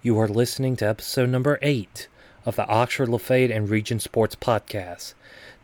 [0.00, 2.06] You are listening to episode number eight
[2.46, 5.14] of the Oxford Lafayette and Region Sports Podcast.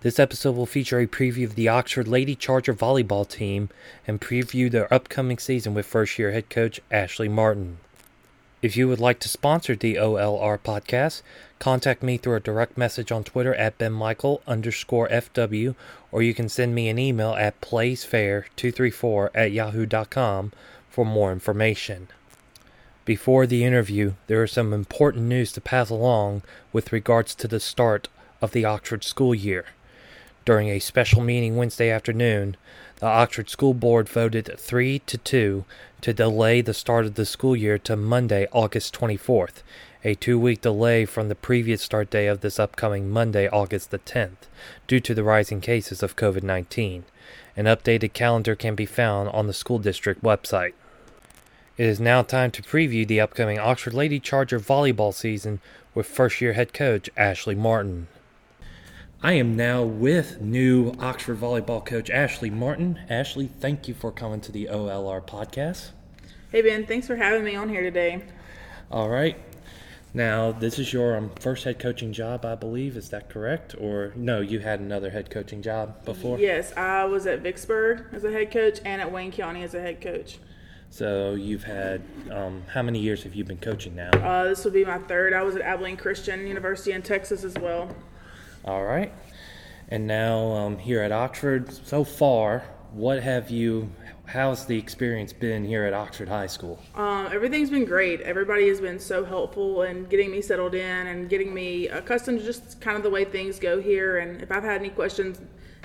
[0.01, 3.69] This episode will feature a preview of the Oxford Lady Charger volleyball team
[4.09, 7.79] and preview their upcoming season with first year head coach Ashley Martin.
[8.61, 11.23] If you would like to sponsor the OLR podcast,
[11.61, 15.77] contact me through a direct message on Twitter at benmichael underscore FW,
[16.11, 20.51] or you can send me an email at playsfair234 at yahoo.com
[20.91, 22.09] for more information.
[23.05, 26.41] Before the interview, there is some important news to pass along
[26.73, 28.09] with regards to the start
[28.41, 29.67] of the Oxford school year.
[30.47, 32.57] During a special meeting Wednesday afternoon,
[33.01, 35.65] the Oxford School Board voted 3 to 2
[36.01, 39.63] to delay the start of the school year to Monday, August 24th,
[40.03, 43.99] a two week delay from the previous start day of this upcoming Monday, August the
[43.99, 44.49] 10th,
[44.87, 47.05] due to the rising cases of COVID 19.
[47.55, 50.73] An updated calendar can be found on the school district website.
[51.77, 55.59] It is now time to preview the upcoming Oxford Lady Charger volleyball season
[55.93, 58.07] with first year head coach Ashley Martin.
[59.25, 63.01] I am now with new Oxford volleyball coach Ashley Martin.
[63.11, 65.91] Ashley, thank you for coming to the OLR podcast.
[66.53, 68.23] Hey Ben, thanks for having me on here today.
[68.89, 69.37] All right.
[70.17, 72.97] Now, this is your um, first head coaching job, I believe.
[72.97, 73.75] Is that correct?
[73.81, 76.39] Or no, you had another head coaching job before?
[76.39, 79.81] Yes, I was at Vicksburg as a head coach and at Wayne County as a
[79.81, 80.39] head coach.
[80.95, 84.11] So you've had um, how many years have you been coaching now?
[84.11, 85.33] Uh, this will be my third.
[85.33, 87.89] I was at Abilene Christian University in Texas as well.
[88.65, 89.13] All right.
[89.89, 92.61] And now um, here at Oxford, so far,
[92.93, 93.91] what have you,
[94.27, 96.81] how's the experience been here at Oxford High School?
[96.95, 98.21] Um, everything's been great.
[98.21, 102.45] Everybody has been so helpful in getting me settled in and getting me accustomed to
[102.45, 104.19] just kind of the way things go here.
[104.19, 105.41] And if I've had any questions,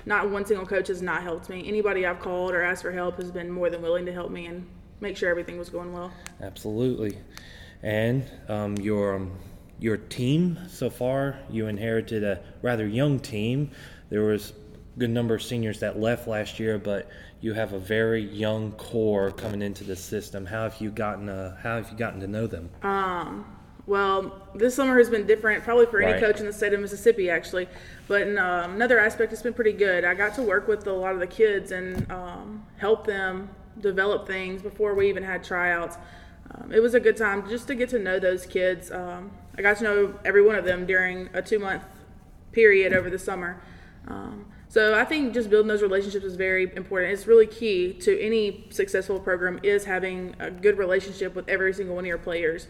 [0.06, 1.68] not one single coach has not helped me.
[1.68, 4.46] Anybody I've called or asked for help has been more than willing to help me
[4.46, 4.68] and
[5.02, 6.12] make sure everything was going well.
[6.42, 7.18] Absolutely.
[7.84, 9.32] And um, your um,
[9.80, 13.72] your team so far, you inherited a rather young team.
[14.10, 14.52] There was
[14.96, 17.10] a good number of seniors that left last year, but
[17.42, 20.46] you have a very young core coming into the system.
[20.46, 22.70] How have you gotten uh, how have you gotten to know them?
[22.84, 23.46] Um,
[23.86, 26.22] well, this summer has been different, probably for any Right.
[26.22, 27.68] coach in the state of Mississippi, actually.
[28.08, 30.04] But in um, another aspect, it's been pretty good.
[30.06, 33.50] I got to work with a lot of the kids and um, help them
[33.82, 35.98] develop things before we even had tryouts.
[36.52, 38.92] Um, it was a good time just to get to know those kids.
[38.92, 41.84] Um, I got to know every one of them during a two month
[42.52, 43.62] period over the summer.
[44.08, 47.12] Um, so I think just building those relationships is very important.
[47.14, 51.96] It's really key to any successful program is having a good relationship with every single
[51.96, 52.68] one of your players.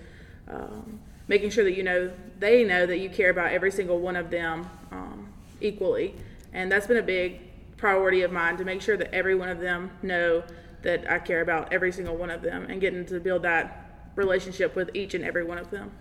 [0.47, 4.15] Um, making sure that you know they know that you care about every single one
[4.15, 5.27] of them um,
[5.61, 6.15] equally,
[6.53, 7.39] and that's been a big
[7.77, 10.43] priority of mine to make sure that every one of them know
[10.81, 14.75] that I care about every single one of them and getting to build that relationship
[14.75, 15.91] with each and every one of them.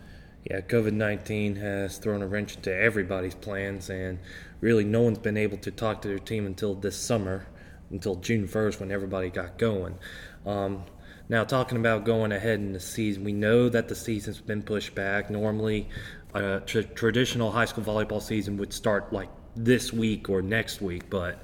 [0.49, 4.19] Yeah, COVID 19 has thrown a wrench into everybody's plans, and
[4.61, 7.47] really no one's been able to talk to their team until this summer,
[7.91, 9.99] until June 1st when everybody got going.
[10.47, 10.85] Um,
[11.29, 14.95] now, talking about going ahead in the season, we know that the season's been pushed
[14.95, 15.29] back.
[15.29, 15.89] Normally,
[16.33, 21.11] a tr- traditional high school volleyball season would start like this week or next week,
[21.11, 21.43] but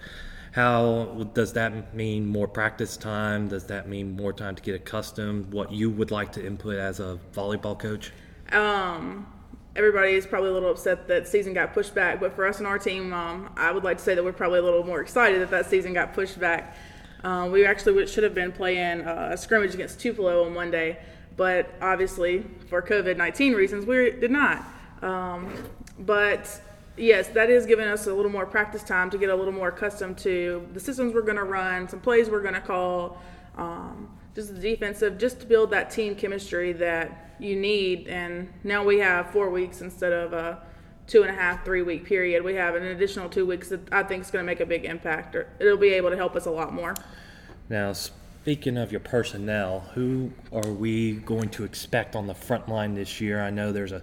[0.55, 3.49] how does that mean more practice time?
[3.49, 5.53] Does that mean more time to get accustomed?
[5.53, 8.13] What you would like to input as a volleyball coach?
[8.53, 9.27] Um,
[9.75, 12.69] everybody is probably a little upset that season got pushed back, but for us and
[12.69, 15.43] our team, um, I would like to say that we're probably a little more excited
[15.43, 16.77] that that season got pushed back.
[17.25, 20.99] Um, we actually should have been playing uh, a scrimmage against Tupelo on Monday,
[21.37, 24.65] but obviously for COVID 19 reasons, we did not.
[25.03, 25.53] Um,
[25.99, 26.61] but
[26.97, 29.69] yes, that is giving us a little more practice time to get a little more
[29.69, 33.21] accustomed to the systems we're going to run, some plays we're going to call,
[33.57, 38.09] um, just the defensive, just to build that team chemistry that you need.
[38.09, 40.63] And now we have four weeks instead of a
[41.07, 42.43] two and a half, three week period.
[42.43, 44.85] We have an additional two weeks that I think is going to make a big
[44.85, 46.95] impact, or it'll be able to help us a lot more.
[47.69, 52.95] Now, speaking of your personnel, who are we going to expect on the front line
[52.95, 53.41] this year?
[53.41, 54.03] I know there's a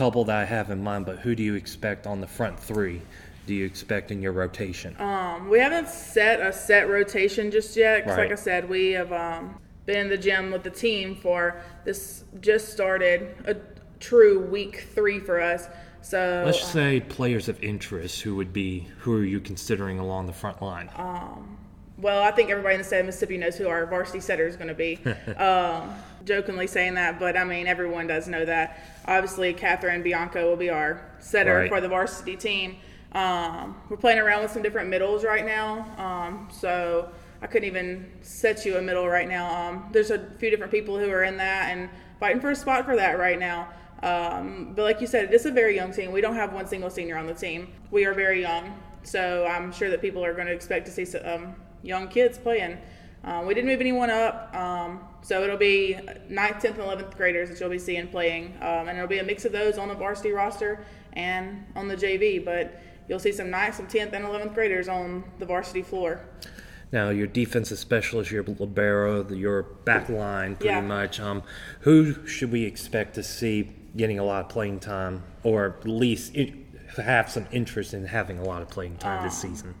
[0.00, 3.02] couple that I have in mind, but who do you expect on the front three?
[3.46, 4.98] Do you expect in your rotation?
[4.98, 8.04] Um, we haven't set a set rotation just yet.
[8.06, 8.22] 'cause Right.
[8.30, 12.24] like I said, we have um, been in the gym with the team for this
[12.40, 13.56] just started a
[13.98, 15.68] true week three for us.
[16.00, 18.22] So Let's say players of interest.
[18.22, 18.88] Who would be?
[19.00, 20.88] Who are you considering along the front line?
[22.00, 24.56] Well, I think everybody in the state of Mississippi knows who our varsity setter is
[24.56, 24.98] going to be.
[25.36, 25.94] um,
[26.24, 28.78] jokingly saying that, but I mean, everyone does know that.
[29.06, 31.68] Obviously, Catherine Bianco will be our setter Right.
[31.68, 32.76] for the varsity team.
[33.12, 37.10] Um, we're playing around with some different middles right now, um, so
[37.42, 39.68] I couldn't even set you a middle right now.
[39.68, 42.84] Um, there's a few different people who are in that, and fighting for a spot
[42.84, 43.68] for that right now.
[44.02, 46.12] Um, but like you said, it is a very young team.
[46.12, 47.68] We don't have one single senior on the team.
[47.90, 51.04] We are very young, so I'm sure that people are going to expect to see
[51.04, 52.78] some um, young kids playing.
[53.22, 55.98] Um, we didn't move anyone up, um, so it'll be
[56.30, 59.24] 9th, 10th, and 11th graders that you'll be seeing playing, um, and it'll be a
[59.24, 62.42] mix of those on the varsity roster and on the JV.
[62.42, 66.20] But you'll see some 9th, some 10th, and 11th graders on the varsity floor.
[66.92, 70.80] Now, your defensive specialist, your libero, your back line, pretty Yeah.
[70.80, 71.20] much.
[71.20, 71.42] Um,
[71.80, 76.34] who should we expect to see getting a lot of playing time, or at least
[76.96, 79.74] have some interest in having a lot of playing time this season?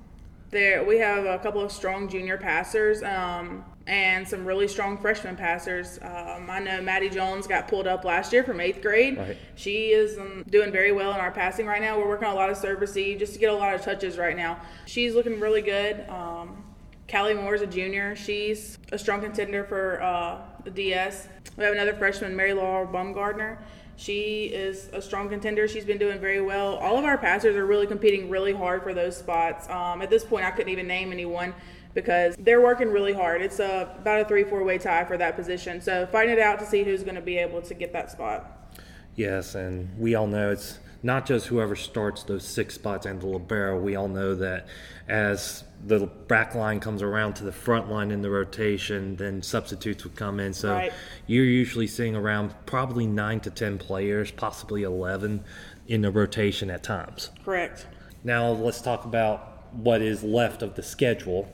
[0.50, 5.36] There, we have a couple of strong junior passers um, and some really strong freshman
[5.36, 6.00] passers.
[6.02, 9.16] Um, I know Maddie Jones got pulled up last year from eighth grade.
[9.16, 9.36] Right.
[9.54, 11.96] She is um, doing very well in our passing right now.
[11.98, 14.18] We're working on a lot of serve receive just to get a lot of touches
[14.18, 14.60] right now.
[14.86, 16.08] She's looking really good.
[16.08, 16.64] Um,
[17.08, 18.16] Callie Moore is a junior.
[18.16, 21.28] She's a strong contender for uh, the DS.
[21.56, 23.58] We have another freshman, Mary Laura Baumgardner.
[24.00, 25.68] She is a strong contender.
[25.68, 26.76] She's been doing very well.
[26.76, 29.68] All of our passers are really competing really hard for those spots.
[29.68, 31.52] Um, at this point, I couldn't even name anyone
[31.92, 33.42] because they're working really hard.
[33.42, 35.82] It's a, about a three, four way tie for that position.
[35.82, 38.72] So fighting it out to see who's going to be able to get that spot.
[39.16, 43.26] Yes, and we all know it's not just whoever starts those six spots and the
[43.26, 43.80] libero.
[43.80, 44.66] We all know that
[45.08, 50.04] as the back line comes around to the front line in the rotation, then substitutes
[50.04, 50.52] would come in.
[50.52, 50.92] So Right.
[51.26, 55.42] you're usually seeing around probably nine to ten players, possibly eleven,
[55.88, 57.30] in the rotation at times.
[57.44, 57.86] Correct.
[58.22, 61.48] Now let's talk about what is left of the schedule,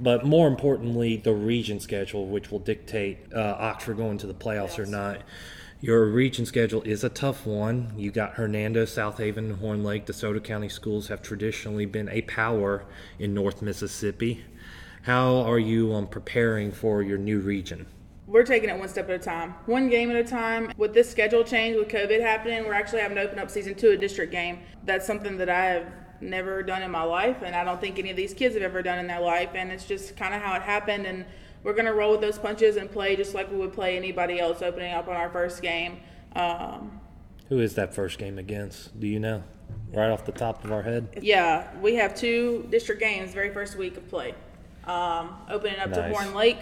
[0.00, 4.78] but more importantly, the region schedule, which will dictate uh, Oxford going to the playoffs
[4.78, 5.18] or not.
[5.80, 7.92] Your region schedule is a tough one.
[7.96, 10.06] You got Hernando, South Haven, Horn Lake.
[10.06, 12.84] DeSoto County schools have traditionally been a power
[13.20, 14.44] in North Mississippi.
[15.02, 17.86] How are you um, preparing for your new region?
[18.26, 20.72] We're taking it one step at a time, one game at a time.
[20.76, 23.90] With this schedule change, with COVID happening, we're actually having to open up season two
[23.90, 24.58] a district game.
[24.84, 28.10] That's something that I have never done in my life, and I don't think any
[28.10, 29.50] of these kids have ever done in their life.
[29.54, 31.06] And it's just kind of how it happened.
[31.06, 31.24] And
[31.68, 34.62] we're gonna roll with those punches and play just like we would play anybody else
[34.62, 35.98] opening up on our first game.
[36.34, 36.98] Um,
[37.50, 38.98] Who is that first game against?
[38.98, 39.44] Do you know?
[39.92, 41.18] Right off the top of our head?
[41.20, 44.34] yeah, we have two district games very first week of play.
[44.84, 46.56] Um, opening up to Horn Lake,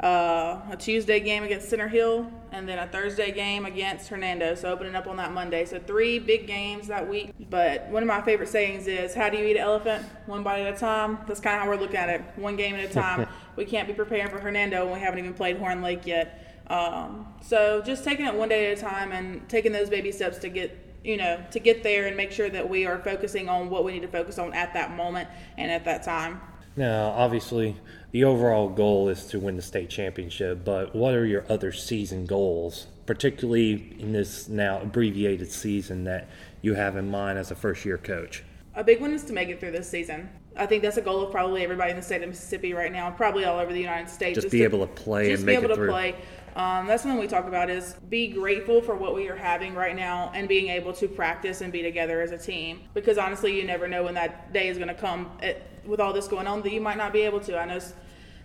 [0.00, 4.54] uh, a Tuesday game against Center Hill, and then a Thursday game against Hernando.
[4.54, 5.64] So opening up on that Monday.
[5.64, 7.32] So three big games that week.
[7.50, 10.04] But one of my favorite sayings is, "How do you eat an elephant?
[10.26, 12.22] One bite at a time." That's kind of how we're looking at it.
[12.36, 13.28] One game at a time.
[13.56, 16.62] we can't be preparing for Hernando when we haven't even played Horn Lake yet.
[16.68, 20.38] Um, so just taking it one day at a time and taking those baby steps
[20.38, 23.68] to get you know to get there and make sure that we are focusing on
[23.68, 25.28] what we need to focus on at that moment
[25.58, 26.40] and at that time.
[26.74, 27.76] Now, obviously,
[28.12, 32.24] the overall goal is to win the state championship, but what are your other season
[32.24, 36.28] goals, particularly in this now abbreviated season that
[36.62, 38.42] you have in mind as a first year coach?
[38.74, 40.30] A big one is to make it through this season.
[40.56, 43.10] I think that's a goal of probably everybody in the state of Mississippi right now,
[43.10, 44.34] probably all over the United States.
[44.34, 45.88] Just is be able to play just and be able it to through.
[45.88, 46.14] play.
[46.54, 49.96] Um, that's something we talk about is be grateful for what we are having right
[49.96, 52.80] now and being able to practice and be together as a team.
[52.92, 55.30] Because honestly, you never know when that day is going to come.
[55.40, 57.58] It, with all this going on, that you might not be able to.
[57.58, 57.80] I know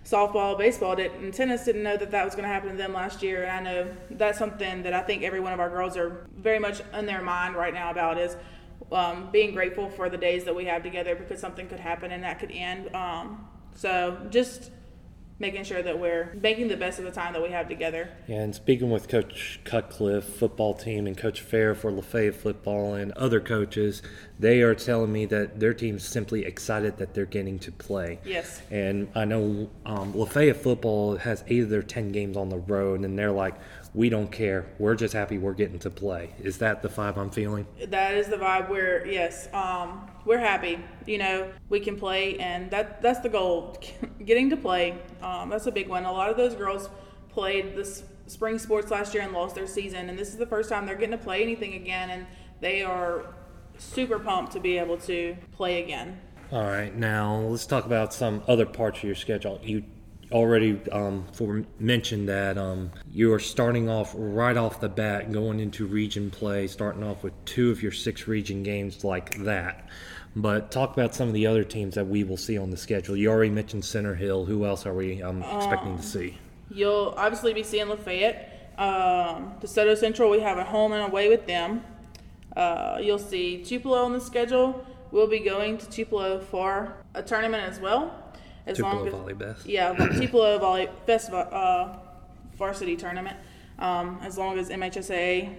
[0.03, 2.93] softball, baseball, did, and tennis didn't know that that was going to happen to them
[2.93, 3.43] last year.
[3.43, 6.59] And I know that's something that I think every one of our girls are very
[6.59, 8.37] much in their mind right now about is
[8.91, 12.23] um, being grateful for the days that we have together because something could happen and
[12.23, 12.93] that could end.
[12.95, 14.71] Um, so just
[15.39, 18.09] making sure that we're making the best of the time that we have together.
[18.27, 23.39] And speaking with Coach Cutcliffe, football team, and Coach Fair for Lafayette football, and other
[23.39, 24.01] coaches,
[24.39, 28.19] they are telling me that their team's simply excited that they're getting to play.
[28.25, 28.61] Yes.
[28.71, 33.01] And I know um, Lafayette football has eight of their 10 games on the road,
[33.01, 33.55] and they're like,
[33.97, 34.67] we don't care.
[34.77, 36.35] We're just happy we're getting to play.
[36.39, 37.65] Is that the vibe I'm feeling?
[37.87, 40.79] That is the vibe where yes, um, we're happy.
[41.07, 43.75] You know, we can play, and that that's the goal.
[44.23, 46.05] Getting to play, um, that's a big one.
[46.05, 46.91] A lot of those girls
[47.29, 50.69] played this spring sports last year and lost their season, and this is the first
[50.69, 52.27] time they're getting to play anything again, and
[52.61, 53.33] they are
[53.79, 56.21] super pumped to be able to play again.
[56.51, 59.59] All right, now let's talk about some other parts of your schedule.
[59.63, 59.85] You
[60.31, 65.59] already um, for mentioned that um, you are starting off right off the bat, going
[65.59, 69.87] into region play, starting off with two of your six region games like that.
[70.35, 73.15] But talk about some of the other teams that we will see on the schedule.
[73.15, 74.45] You already mentioned Center Hill.
[74.45, 76.37] Who else are we um, expecting to see?
[76.69, 78.73] You'll obviously be seeing Lafayette.
[78.77, 81.83] Um, DeSoto Central, we have a home and away with them.
[82.55, 84.85] Uh, you'll see Tupelo on the schedule.
[85.11, 88.26] We'll be going to Tupelo for a tournament as well.
[88.67, 89.65] As Tupelo long as Volley Best.
[89.65, 91.97] yeah, the Tupelo Volley Festival uh,
[92.57, 93.37] varsity tournament.
[93.79, 95.53] um, as long as MHSA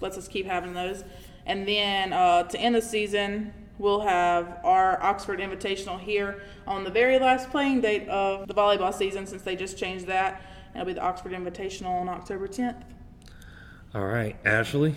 [0.00, 1.04] lets us keep having those.
[1.46, 6.90] And then uh, to end the season, we'll have our Oxford Invitational here on the
[6.90, 10.42] very last playing date of the volleyball season since they just changed that.
[10.74, 12.82] It'll be the Oxford Invitational on October 10th.
[13.94, 14.94] All right, Ashley,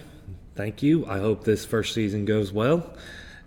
[0.55, 1.05] thank you.
[1.05, 2.93] I hope this first season goes well,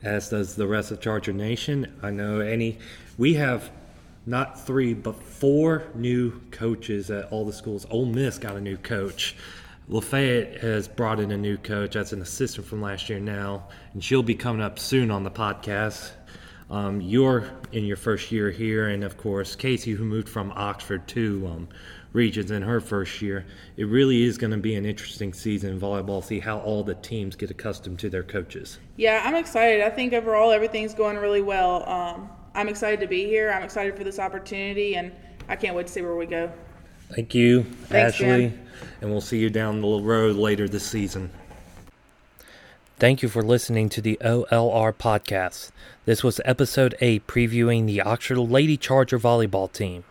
[0.03, 1.99] as does the rest of Charger Nation.
[2.03, 2.79] I know any,
[3.17, 3.71] we have
[4.29, 7.87] not three, but four new coaches at all the schools.
[7.91, 9.35] Ole Miss got a new coach.
[9.89, 11.95] Lafayette has brought in a new coach.
[11.95, 15.31] That's an assistant from last year now, and she'll be coming up soon on the
[15.31, 16.11] podcast.
[16.71, 21.09] Um, you're in your first year here, and of course, Casey, who moved from Oxford
[21.09, 21.69] to um,
[22.13, 23.47] Regions in her first year.
[23.79, 26.23] It really is going to be an interesting season in volleyball.
[26.23, 28.79] See how all the teams get accustomed to their coaches.
[28.97, 29.83] Yeah, I'm excited.
[29.83, 31.89] I think overall everything's going really well.
[31.89, 33.53] Um, I'm excited to be here.
[33.53, 35.13] I'm excited for this opportunity, and
[35.49, 36.51] I can't wait to see where we go.
[37.15, 38.69] Thank you, Thanks, Ashley, Jen.
[39.01, 41.31] and we'll see you down the road later this season.
[42.99, 45.71] Thank you for listening to the OLR podcast.
[46.05, 50.03] This was episode 8 previewing the Oxford Lady Charger volleyball team.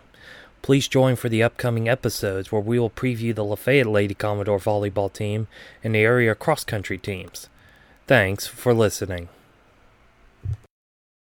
[0.62, 5.12] Please join for the upcoming episodes where we will preview the Lafayette Lady Commodore volleyball
[5.12, 5.50] team
[5.84, 7.50] and the area cross country teams.
[8.08, 9.28] Thanks for listening.